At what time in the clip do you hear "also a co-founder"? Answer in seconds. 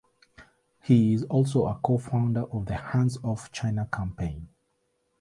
1.25-2.45